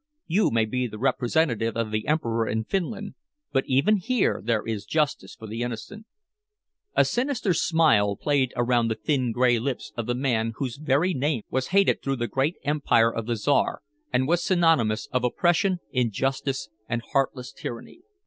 You 0.25 0.49
may 0.49 0.65
be 0.65 0.87
the 0.87 0.97
representative 0.97 1.77
of 1.77 1.91
the 1.91 2.07
Emperor 2.07 2.47
in 2.47 2.63
Finland, 2.63 3.13
but 3.51 3.65
even 3.67 3.97
here 3.97 4.41
there 4.43 4.65
is 4.65 4.83
justice 4.87 5.35
for 5.35 5.45
the 5.45 5.61
innocent." 5.61 6.07
A 6.95 7.05
sinister 7.05 7.53
smile 7.53 8.15
played 8.15 8.51
around 8.55 8.87
the 8.87 8.95
thin, 8.95 9.31
gray 9.31 9.59
lips 9.59 9.93
of 9.95 10.07
the 10.07 10.15
man 10.15 10.53
whose 10.55 10.77
very 10.77 11.13
name 11.13 11.43
was 11.51 11.67
hated 11.67 12.01
through 12.01 12.15
the 12.15 12.27
great 12.27 12.55
empire 12.63 13.13
of 13.13 13.27
the 13.27 13.35
Czar, 13.35 13.83
and 14.11 14.27
was 14.27 14.41
synonymous 14.43 15.07
of 15.11 15.23
oppression, 15.23 15.81
injustice, 15.91 16.69
and 16.89 17.03
heartless 17.11 17.51
tyranny. 17.53 17.99